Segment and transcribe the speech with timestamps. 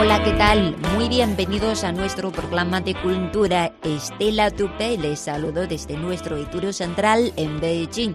[0.00, 0.76] Hola, ¿qué tal?
[0.94, 3.74] Muy bienvenidos a nuestro programa de cultura.
[3.82, 8.14] Estela Tupé les saludo desde nuestro estudio central en Beijing.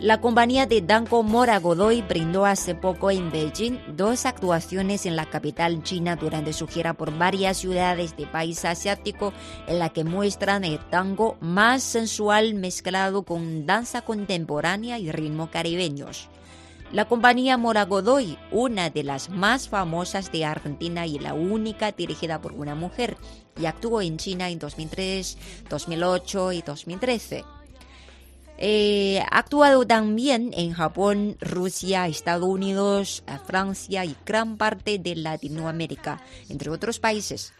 [0.00, 5.26] La compañía de Danko Mora Godoy brindó hace poco en Beijing dos actuaciones en la
[5.26, 9.34] capital china durante su gira por varias ciudades del país asiático
[9.66, 16.30] en la que muestran el tango más sensual mezclado con danza contemporánea y ritmo caribeños.
[16.92, 22.40] La compañía Mora Godoy, una de las más famosas de Argentina y la única dirigida
[22.40, 23.16] por una mujer,
[23.60, 27.44] y actuó en China en 2003, 2008 y 2013.
[28.58, 35.14] Eh, ha actuado también en Japón, Rusia, Estados Unidos, eh, Francia y gran parte de
[35.14, 37.52] Latinoamérica, entre otros países.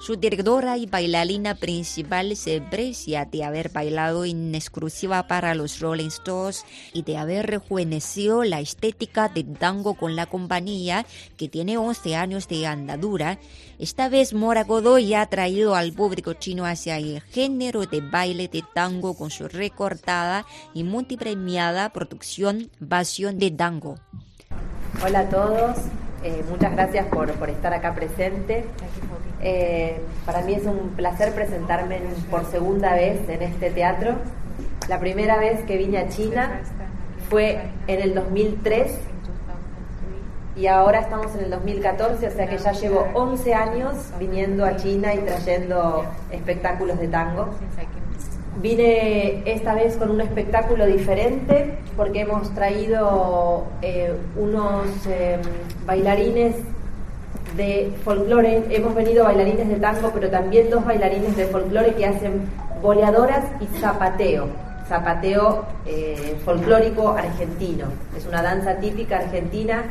[0.00, 6.06] Su directora y bailarina principal se aprecia de haber bailado en exclusiva para los Rolling
[6.06, 11.04] Stones y de haber rejuvenecido la estética del tango con la compañía
[11.36, 13.38] que tiene 11 años de andadura.
[13.80, 18.62] Esta vez Mora Godoy ha traído al público chino hacia el género de baile de
[18.72, 23.96] tango con su recortada y multipremiada producción Pasión de Tango.
[25.04, 25.76] Hola a todos,
[26.22, 28.64] eh, muchas gracias por, por estar acá presente.
[29.40, 34.14] Eh, para mí es un placer presentarme en- por segunda vez en este teatro.
[34.88, 36.60] La primera vez que vine a China
[37.30, 38.98] fue en el 2003
[40.56, 44.74] y ahora estamos en el 2014, o sea que ya llevo 11 años viniendo a
[44.76, 47.48] China y trayendo espectáculos de tango.
[48.60, 55.38] Vine esta vez con un espectáculo diferente porque hemos traído eh, unos eh,
[55.86, 56.56] bailarines
[57.56, 58.64] de folclore.
[58.70, 62.42] Hemos venido bailarines de tango, pero también dos bailarines de folclore que hacen
[62.82, 64.46] boleadoras y zapateo.
[64.88, 67.86] Zapateo eh, folclórico argentino.
[68.16, 69.84] Es una danza típica argentina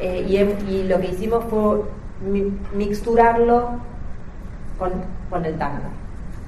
[0.00, 1.82] eh, y, lo que hicimos fue
[2.30, 3.70] mi- mixturarlo
[4.78, 4.92] con,
[5.30, 5.82] con el tango.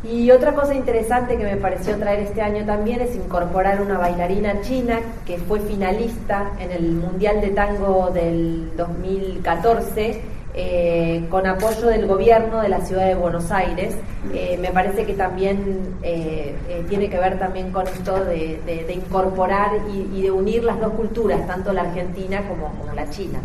[0.04, 4.60] Y otra cosa interesante que me pareció traer este año también es incorporar una bailarina
[4.60, 10.21] china que fue finalista en el Mundial de Tango del 2014
[10.56, 13.94] eh, con apoyo del gobierno de la ciudad de Buenos Aires.
[14.33, 19.72] Eh, me parece que también eh, eh, tiene que ver también con esto de, incorporar
[19.93, 23.39] y, y de unir las dos culturas, tanto la argentina como, la china.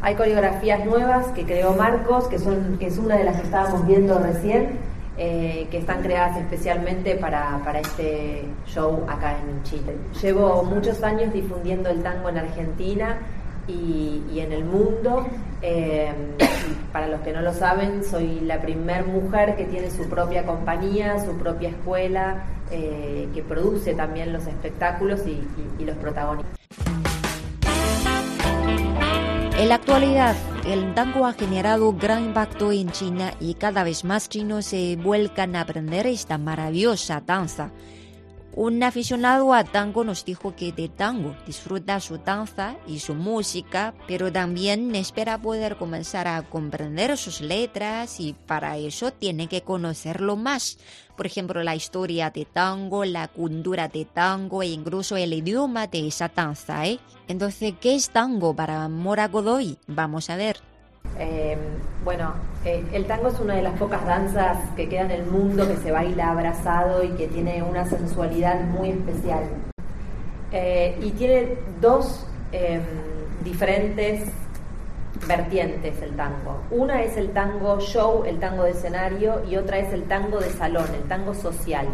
[0.00, 3.84] Hay coreografías nuevas que creó Marcos, que, son, que es una de las que estábamos
[3.86, 4.78] viendo recién,
[5.16, 9.96] que están creadas especialmente para, para este show acá en Chile.
[10.20, 13.18] Llevo muchos años difundiendo el tango en Argentina
[13.68, 15.26] y, y en el mundo.
[15.62, 20.44] Y para los que no lo saben, soy la primer mujer que tiene su propia
[20.44, 26.56] compañía, su propia escuela, eh, que produce también los espectáculos y, y- y los protagonistas.
[29.58, 34.28] En la actualidad, el tango ha generado gran impacto en China y cada vez más
[34.28, 37.70] chinos se vuelcan a aprender esta maravillosa danza.
[38.56, 43.92] Un aficionado a tango nos dijo que de tango disfruta su danza y su música,
[44.08, 50.36] pero también espera poder comenzar a comprender sus letras y para eso tiene que conocerlo
[50.36, 50.78] más.
[51.18, 56.08] Por ejemplo, la historia de tango, la cultura de tango e incluso el idioma de
[56.08, 56.86] esa danza.
[56.86, 56.98] ¿eh?
[57.28, 59.76] Entonces, ¿qué es tango para Mora Godoy?
[59.86, 60.75] Vamos a ver.
[61.18, 61.56] Eh,
[62.06, 62.34] bueno,
[62.64, 65.76] eh, el tango es una de las pocas danzas que queda en el mundo que
[65.76, 69.42] se baila abrazado y que tiene una sensualidad muy especial.
[70.52, 72.80] Eh, y tiene dos eh,
[73.44, 74.30] diferentes
[75.26, 76.60] vertientes el tango.
[76.70, 80.50] Una es el tango show, el tango de escenario, y otra es el tango de
[80.50, 81.86] salón, el tango social.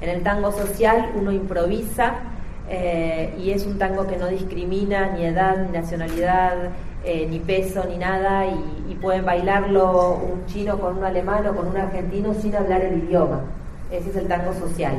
[0.00, 2.14] En el tango social uno improvisa
[3.38, 6.70] y es un tango que no discrimina ni edad, ni nacionalidad,
[7.04, 11.68] eh, ni peso ni nada y, pueden bailarlo un chino con un alemán o con
[11.68, 13.42] un argentino sin hablar el idioma.
[13.92, 14.96] Ese es el tango social.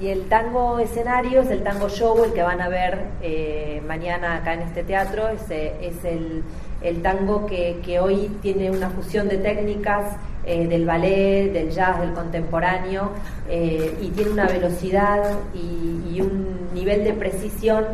[0.00, 4.38] Y el tango escenario es el tango show, el que van a ver eh, mañana
[4.38, 6.42] acá en este teatro, es, es el,
[6.82, 12.00] el, tango que, que, hoy tiene una fusión de técnicas eh, del ballet, del jazz,
[12.00, 13.12] del contemporáneo,
[13.48, 15.22] y tiene una velocidad
[15.54, 17.84] y, y un nivel de precisión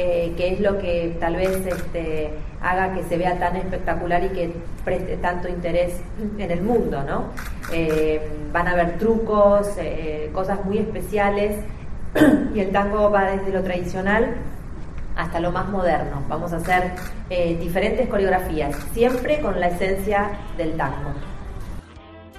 [0.00, 2.30] eh, que es lo que tal vez este,
[2.62, 4.52] haga que se vea tan espectacular y que
[4.84, 6.00] preste tanto interés
[6.38, 7.24] en el mundo, ¿no?
[7.72, 8.20] Eh,
[8.52, 11.64] van a haber trucos, eh, cosas muy especiales
[12.54, 14.36] y el tango va desde lo tradicional
[15.16, 16.22] hasta lo más moderno.
[16.28, 16.92] Vamos a hacer
[17.58, 21.10] diferentes coreografías, siempre con la esencia del tango.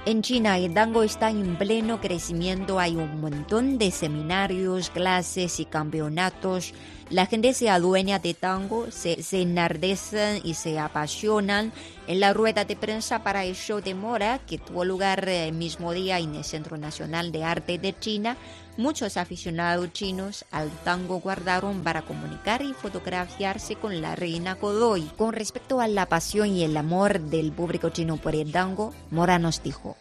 [0.06, 5.66] En China el tango está en pleno crecimiento, hay un montón de seminarios, clases y
[5.66, 6.74] campeonatos.
[7.10, 11.74] La gente se adueña de tango, se, se enardecen y se apasionan.
[12.10, 15.94] En la rueda de prensa para el show de Mora, que tuvo lugar el mismo
[15.94, 18.36] día en el Centro Nacional de Arte de China,
[18.78, 25.04] muchos aficionados chinos al tango guardaron para comunicar y fotografiarse con la reina Godoy.
[25.20, 29.38] Con respecto a la pasión y el amor del público chino por el tango, Mora
[29.38, 29.96] nos dijo.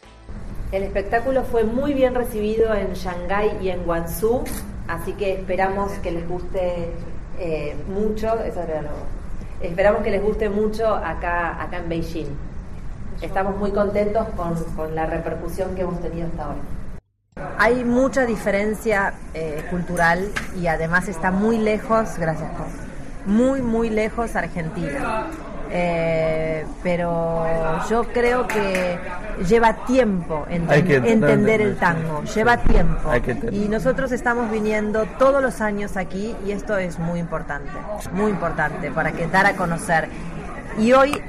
[0.72, 4.44] El espectáculo fue muy bien recibido en Shanghái y en Guangzhou,
[4.86, 6.88] así que esperamos que les guste
[7.38, 8.62] eh, mucho, eso
[9.60, 12.28] esperamos que les guste mucho acá, acá en Beijing.
[13.20, 16.58] Estamos muy contentos con, con la repercusión que hemos tenido hasta ahora.
[17.58, 20.28] Hay mucha diferencia eh, cultural
[20.60, 22.50] y además está muy lejos, gracias,
[23.26, 25.26] muy, muy lejos Argentina.
[25.70, 27.44] Eh, pero
[27.90, 28.98] yo creo que
[29.46, 33.10] lleva tiempo entender el tango, lleva tiempo.
[33.50, 37.70] Y nosotros estamos viniendo todos los años aquí y esto es muy importante,
[38.12, 40.08] muy importante para que dar a conocer.
[40.78, 41.20] Y hoy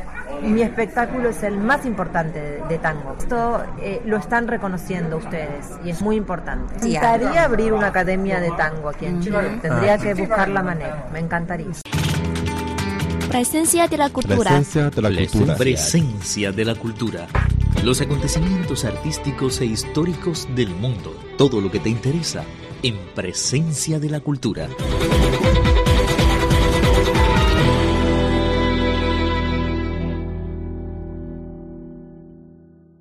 [0.41, 3.15] mi espectáculo es el más importante de, tango.
[3.19, 6.75] Esto eh, lo están reconociendo ustedes y es muy importante.
[6.81, 9.59] Me encantaría abrir una academia de tango aquí en Chile.
[9.61, 11.07] Tendría que buscar la manera.
[11.11, 11.67] Me encantaría.
[13.29, 14.51] Presencia de la cultura.
[14.51, 15.55] Presencia de la cultura.
[15.55, 17.27] Presencia de la cultura.
[17.83, 21.15] Los acontecimientos artísticos e históricos del mundo.
[21.37, 22.43] Todo lo que te interesa
[22.83, 24.67] en Presencia de la cultura.